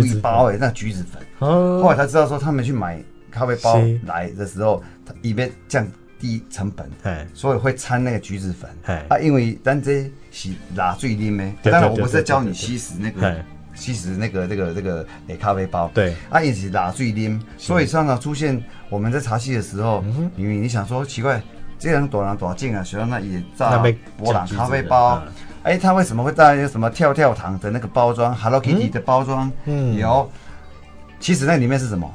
[0.03, 1.23] 一包哎，那橘子粉。
[1.39, 5.87] 后来才知道说他们去买咖啡包来的时候，它以便降
[6.19, 6.89] 低成本，
[7.33, 8.69] 所以会掺那个橘子粉。
[9.09, 13.35] 啊，因为咱这是拿最啉的，当然我不是在教你吸食那个
[13.75, 15.89] 吸食那个那个这个诶咖啡包。
[15.93, 20.03] 对，啊，也是拿最啉，所以常常出现我们在茶戏的时候，
[20.35, 21.41] 因为你想说奇怪，
[21.77, 23.83] 这人多人多进啊，喜欢那也炸
[24.17, 25.21] 伯朗咖啡包。
[25.63, 29.51] 哎，他为什么会带一个什么跳跳糖的那个包装，Hello Kitty 的包装？
[29.65, 30.31] 嗯，有。
[31.19, 32.09] 其实那里面是什么？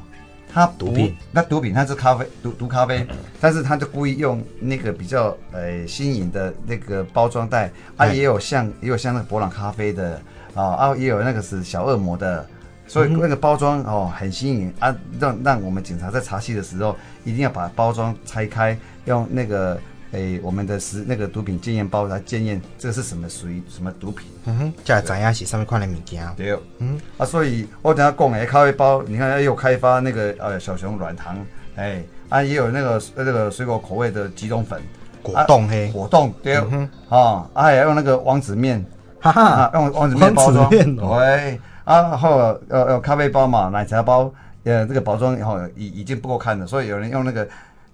[0.53, 1.15] 它毒品。
[1.31, 3.05] 那毒品它是咖啡毒毒咖啡，
[3.41, 10.21] 但是他就故意用那个比较呃新颖的那个包装袋啊，也有像也有像那个博朗咖啡的
[10.53, 12.47] 啊啊，也有那个是小恶魔的，
[12.87, 19.79] 所以那个包装哦很新颖啊，让让我们警察在查戏的时候一定要把包装拆开，用那个。
[20.13, 24.27] 诶、欸，我们的食那个毒品检验包来检验，这个是什么属于什么毒品？
[24.45, 26.23] 嗯哼，才知影是什么款的物件。
[26.37, 26.99] 对，嗯。
[27.17, 31.35] 啊，所以我等下讲诶，咖啡包，你看又开发那个呃小熊软糖，
[31.75, 34.79] 哎、欸、啊也有那个那个水果口味的几种粉，
[35.23, 38.85] 果冻嘿，果冻对，嗯哼，啊啊还要用那个王子面，
[39.19, 42.37] 哈哈，啊、用王子面包装，对，啊后
[42.69, 44.31] 呃呃咖啡包嘛，奶茶包，
[44.63, 47.47] 呃这个包装以后已已经不够看了，所以有人用那个。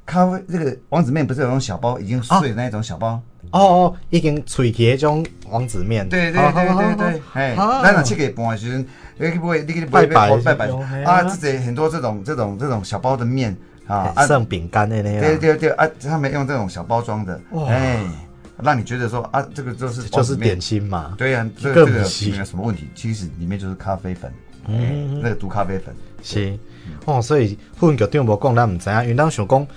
[0.10, 3.22] 咖啡这个王子面不是有那种小包已经碎的那种小包？
[3.52, 6.08] 哦哦，已经脆起那种王子面。
[6.10, 8.84] 对对对对对，哎，那那去给搬的时候，
[9.18, 10.70] 你不会，你给拜拜拜拜
[11.04, 11.24] 啊！
[11.24, 13.56] 这些很多这种这种这种小包的面
[13.88, 15.22] 啊，像饼干的那样。
[15.22, 18.04] 对对对啊，他们用这种小包装的，哎，
[18.62, 21.14] 让你觉得说啊，这个就是就是点心嘛。
[21.18, 21.92] 对呀，这个这个
[22.32, 24.32] 没有什么问题，其实里面就是咖啡粉，
[24.68, 25.96] 嗯，那个毒咖啡粉。
[26.22, 26.56] 是
[27.06, 29.68] 哦，所以副分局长无讲，咱唔知影，因为咱想讲。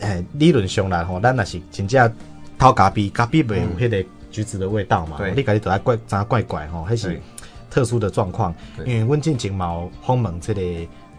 [0.00, 2.12] 哎，理论上来吼，咱若是真正
[2.58, 5.18] 偷咖啡，咖啡袂有迄个橘子的味道嘛？
[5.34, 6.86] 你家己都爱怪，怎怪怪吼？
[6.90, 7.20] 迄是
[7.70, 8.54] 特殊的状况。
[8.84, 10.60] 因为阮进前嘛有访问即个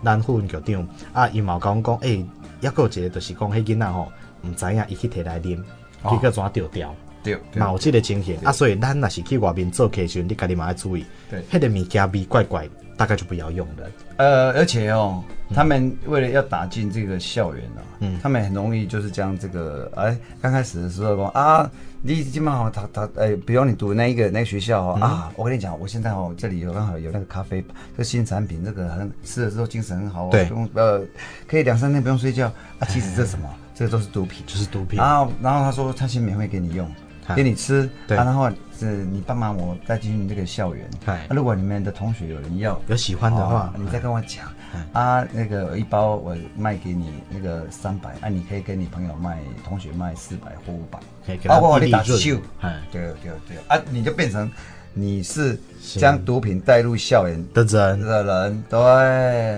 [0.03, 2.25] 咱副院局长啊，伊嘛有甲阮讲，诶，
[2.61, 4.11] 抑个一个就是讲，迄囡仔吼，
[4.43, 5.57] 毋知影伊去摕来啉，
[6.03, 6.95] 结果怎丢掉？
[7.23, 8.51] 对，嘛有即个情形啊。
[8.51, 13.89] 所以咱若是去外面做客时，你家己嘛要注意，对，迄个物件味怪怪，大概就不要用了。
[14.17, 15.23] 呃，而且哦。
[15.53, 21.69] 他们为了要打进这个校园啊，嗯，他们很容易就是将这个，哎，刚开始的时候说啊，
[22.01, 27.61] 你基本上他他哎，比如你读那一个那个学校哦，啊，我跟你讲，我现在哦这里有刚好有那个咖啡，
[27.93, 31.01] 这个新产品，这个很吃了之后精神很好，对，不用呃，
[31.47, 32.47] 可以两三天不用睡觉
[32.79, 32.87] 啊。
[32.89, 33.49] 其实这是什么？
[33.73, 34.97] 这个都是毒品，就是毒品。
[34.97, 36.91] 然后然后他说他先免费给你用，
[37.35, 44.45] 给你吃，对，然后是你帮忙我带进入这个校园，对，如果你们的同学有人要有喜欢的话，你再跟我讲。
[44.93, 50.99] 啊，那个一包我卖给你那个三百，啊，你可以跟你朋友卖，同学卖四百或五百，
[51.47, 54.51] 包括你打秀，哎，对对对，啊，你就变成
[54.93, 57.99] 你是将毒品带入校园的人。
[58.01, 58.77] 的人，对，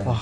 [0.05, 0.19] 哇，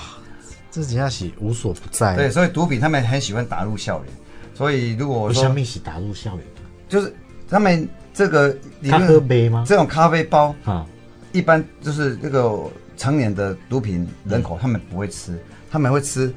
[0.70, 4.12] 这真的是无所不在，对，所以毒品他们很喜欢打入校园，
[4.54, 6.44] 所以如果说，什么是打入校园？
[6.88, 7.14] 就是
[7.48, 8.56] 他们这个
[8.88, 9.64] 咖啡杯吗？
[9.66, 10.86] 这种咖啡包啊，
[11.32, 12.58] 一般就是这个。
[12.98, 16.34] 成年的毒品人口，他们不会吃，他们会吃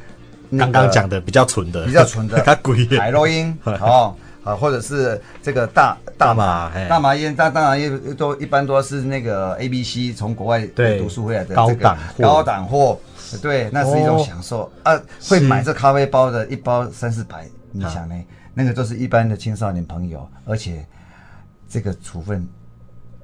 [0.58, 2.42] 刚刚讲的比较纯的，比较纯的
[2.98, 10.66] 海洛因 哦，啊，或者是这个大大麻大麻烟，大大麻烟都一般都是那个 A B C 从国外
[11.00, 13.00] 读书回来的高档高档货，
[13.42, 14.72] 对，那是一种享受。
[14.84, 15.02] 啊。
[15.28, 18.16] 会买这咖啡包的一包三四百，你想呢？
[18.54, 20.86] 那个都是一般的青少年朋友，而且
[21.68, 22.48] 这个处分。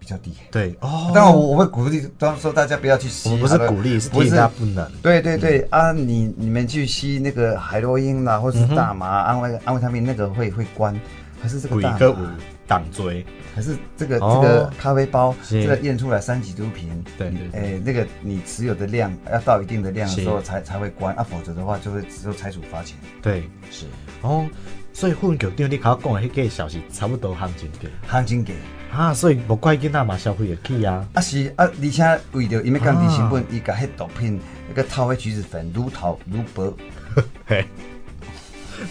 [0.07, 4.89] 比较低，对哦，当然我我会鼓励，当然说大家不要去吸，我不是鼓励，是提醒大家不能。
[5.01, 10.97] 对对对啊，你你们去吸那个海洛因啦，或者是大麻、安慰安慰他们那个会会关，
[11.41, 22.97] 还是这个大麻挡锥，还是这个这个咖啡包，这个验出来三级毒品，对对，哎，那个你持有的量要到一定的量的时候才才会关啊，否则的话就会只有财主罚钱。
[23.21, 23.85] 对，是。
[24.21, 24.45] 哦，
[24.93, 28.53] 所以副分局长你刚刚讲的那个消息差不多行情价，行情价。
[28.97, 31.07] 啊，所以不怪囡仔嘛，消费会起啊。
[31.13, 36.75] 啊是啊，而且为了因为降低成本，伊甲迄毒品那个偷迄橘子粉愈偷愈薄。
[37.45, 37.63] 嘿，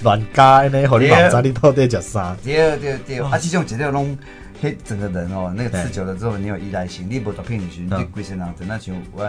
[0.05, 2.37] 乱加呢，互你网站你到底食啥？
[2.45, 4.17] 对对对，啊，即种食了拢，
[4.63, 9.25] 迄整个人哦，那个吃久了之后，你有依赖性，你无毒品的时候，你规身人真那像我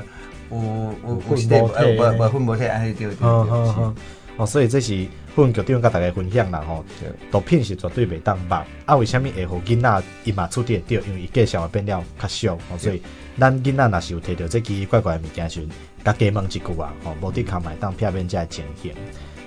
[0.51, 3.93] 有有有是无无无分无体，哎对对对。
[4.37, 6.85] 哦，所以这是副分局长甲大家分享啦吼，
[7.31, 8.63] 毒品是绝对袂当捌。
[8.85, 10.97] 啊，为虾米会互囡仔伊嘛出点对？
[11.07, 13.01] 因为伊介绍变了较俗，哦，所以
[13.39, 15.67] 咱囡仔若是有摕到这奇奇怪怪的物件时，
[16.05, 18.93] 甲加问一句啊，吼，无伫卡买当片面这情形。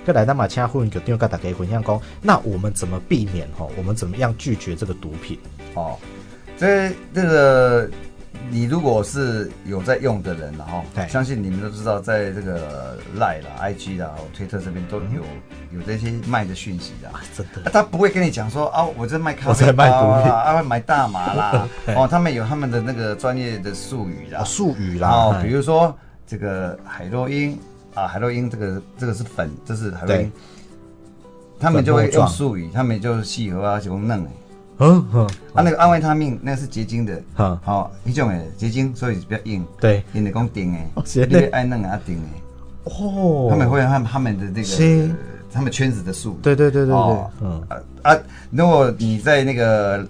[0.03, 3.71] 过来，咱嘛请副分局长甲大家分享讲，那我们怎么避免吼？
[3.77, 5.39] 我们怎么样拒绝这个毒品？
[5.73, 5.97] 哦，
[6.57, 7.89] 这这个
[8.49, 11.07] 你如果是有在用的人，然后对。
[11.07, 25.95] 相信你们都知道，在这个 Line 啦、IG 啦、推特这边都有、嗯、有这些卖的讯息的、啊，真的，他不会跟你讲说啊，我在卖咖啡我在卖毒品啊，买大麻啦， 哦，他们有他们的那个专业的术语啦，术、哦、语啦，哦，比如说
[26.27, 27.57] 这个海洛因
[27.93, 30.31] 啊，海洛因这个这个是粉，这是海洛因，
[31.59, 34.25] 他们就会用术语，他们就是细盒啊，就嫩
[34.81, 42.41] 嗯嗯，啊，那个安慰他命那个是结晶的，好，好一种诶结晶，所以比较硬，对，因为讲钉诶，你爱弄啊顶诶，
[42.85, 45.15] 哦，他们会他们他们的这个，
[45.53, 47.63] 他们圈子的术，对对对对对，嗯。
[48.01, 48.17] 啊，
[48.49, 50.03] 如果你在那个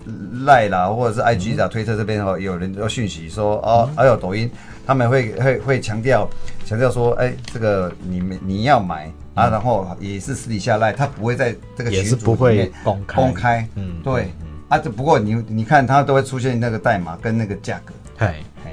[0.45, 4.49] 赖啦或者是 IG 啦、推特这边哦，有人要讯息说哦，还有抖音，
[4.87, 6.25] 他们会会会强调
[6.63, 13.21] 强调说，哎，这个你们你要买啊，然后也是私底下赖，他不会在这个群组里面公开。
[13.21, 14.31] 公开，嗯，对。
[14.71, 18.71] 啊，这不过你你看，它都会出现那个代码跟那个价格，嘿，嘿，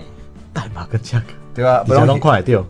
[0.54, 1.82] 代码跟价格，对吧？
[1.84, 2.64] 不用快掉，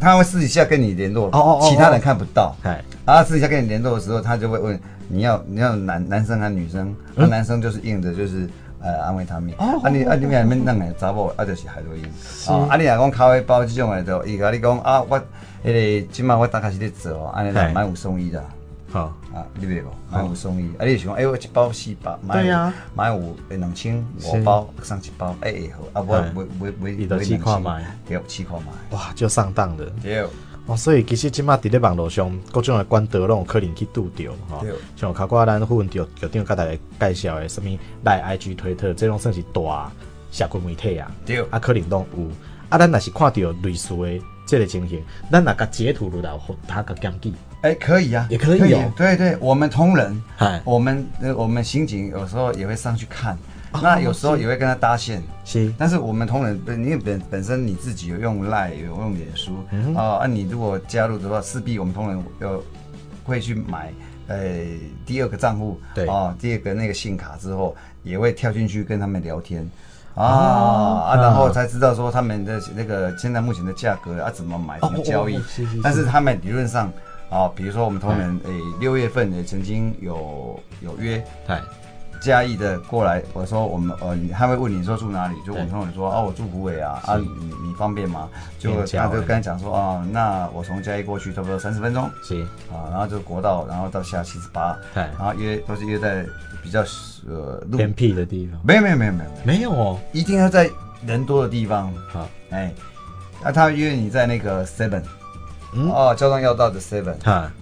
[0.00, 6.96] 他会私底下跟你联络，哦哦哦，其他人看不到，哎，然后私底下跟你联络的时候，他就会问你要你要男男生还是女生？
[7.14, 8.48] 那男生就是硬的，就是
[8.80, 12.02] 呃安慰他们，啊你啊你们那边弄的查某啊就是海洛因，
[12.66, 15.20] 啊你若讲咖啡包这种的，就伊甲你讲啊我
[15.62, 18.42] 迄个今晚我打开始在做，安尼买五送一的。
[18.90, 30.24] 好啊，你别个买五送一，啊，你喜欢哎，我一包四百，买五买五诶两千五包送一包哎好，啊不不不不，一到七块买，对七块买，哇就上当了，对。
[30.66, 34.64] 哦，所以其实即马伫咧网络上各种诶管道拢有可能去拄着吼，
[34.94, 37.68] 像考过咱副就就顶甲大家介绍诶什么
[38.04, 39.90] 来 IG 推特，这拢算是大
[40.30, 41.40] 社群媒体啊，对。
[41.50, 42.28] 啊可能拢有，
[42.68, 45.02] 啊咱若是看着类似诶即个情形，
[45.32, 47.32] 咱若甲截图落来，互他甲检举。
[47.62, 48.58] 哎、欸，可以啊，也可以。
[48.96, 53.38] 对对，我们同仁，嗨，我们呃，我们刑警有时候也会上去看，
[53.70, 55.22] 哦、那有时候也会跟他搭线。
[55.44, 62.60] 是，但是我们同仁，因为本本身你自己有用 Line，有用脸书，啊、嗯呃，啊，你如果加入的话，势必我们同仁要
[63.22, 63.92] 会去买，
[64.26, 64.38] 呃，
[65.06, 66.04] 第二个账户，对。
[66.08, 69.62] 啊、呃，第二个那个信卡之后，也会跳进去跟他们聊天，
[70.16, 75.36] 啊、哦、啊，然后才知道说他们的那个现在目前的价格啊，怎么买，怎么交易。
[75.36, 76.92] 哦哦哦、是是是，但是他们理论上。
[77.32, 81.56] 啊，比如说我们同仁，诶、嗯，六、欸、月份也曾经有有约，对，
[82.20, 87.26] 嘉义的过来，我说我们呃，他会问你说住哪里，就我们同仁说啊，我住湖尾啊，啊，你
[87.66, 88.28] 你方便吗？
[88.58, 92.42] 就他就跟他讲说啊，那我从嘉义过去差不多三十分钟，是。
[92.70, 96.26] 啊，然后就国道，然后到下七十八，对，然后约都是约在
[96.62, 96.84] 比较
[97.26, 99.30] 呃偏僻的地方，没有没有没有没有。
[99.42, 100.70] 没有哦，一定要在
[101.06, 102.70] 人多的地方，好，哎，
[103.42, 105.02] 那他约你在那个 Seven。
[105.72, 107.14] 嗯、哦，交通要道的 Seven，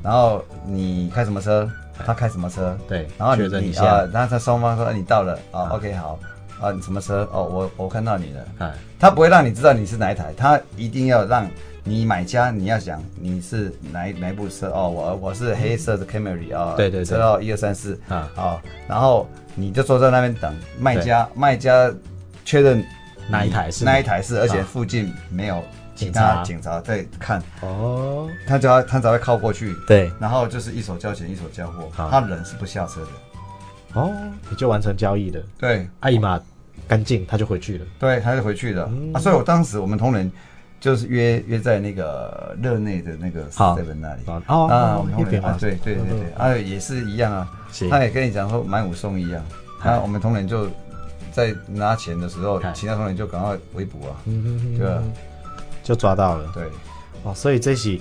[0.02, 1.68] 然后你开什么车？
[2.06, 2.76] 他开什么车？
[2.88, 5.34] 对，然后你你啊，然后他双方说你到了。
[5.52, 6.18] 啊、哦、，OK 好。
[6.60, 7.26] 啊，你什么车？
[7.32, 11.48] 哦，我我看到你了，他不会让你知道你是哪一台，他一定要让
[11.84, 14.68] 你买家你要想你是哪一哪一部车。
[14.68, 21.90] 哦，我我是黑色的 Camry 啊，对对，车号一二三四啊，好，然后你就坐在那边等卖家卖家
[22.44, 22.84] 确认
[23.30, 25.62] 哪一台是哪一台是，而且附近没有。
[26.00, 27.42] 警察，警察在看。
[27.60, 33.08] 哦，他只要他只要靠过去，对，然后就是一手交钱一手交货，他人是不下车的，
[34.00, 34.10] 哦，
[34.48, 36.40] 你就完成交易的，对，阿姨嘛
[36.88, 38.90] 干净，他就回去了，对，他就回去了。
[39.12, 40.30] 啊，所以我当时我们同仁
[40.80, 47.48] 就是约约在那个热内的那个 seven 那里，哦啊，我们同仁啊，对对对对，啊也是一样啊，
[47.90, 49.44] 他也跟你讲说买五送一啊，
[49.84, 50.66] 那我们同仁就
[51.30, 55.02] 在拿钱的时候，其他同仁就赶快围捕啊，对吧？
[55.82, 56.64] 就抓到了，对，
[57.22, 57.98] 哦，所以这是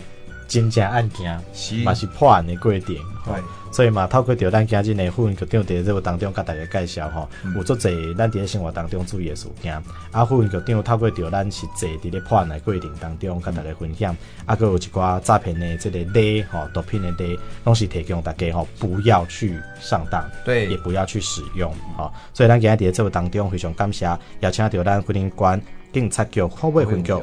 [0.47, 1.35] 真正案件，
[1.83, 9.79] 嘛是，是破案的过程，对，所以嘛透过着咱今日的副分局长伫这个当中，甲大家介绍吼，嗯、有足侪咱伫生活当中注意的事件，
[10.11, 14.15] 啊，副分局长透过着咱实际伫咧破案的过程当中，甲大家分享，
[14.47, 24.05] 啊，搁有一寡诈骗的这个例吼，毒品的例，拢是提供大家吼，不要去上当，对，也不要去使用，哈，所以咱今日伫这个当中非常感谢，
[24.39, 25.61] 邀请到咱桂林县
[25.93, 27.13] 警察局后卫分局。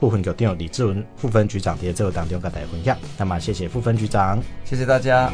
[0.00, 5.30] 副分局长李志文副分局长在这个当中跟大家分享，那么谢谢副分局长，谢谢大家。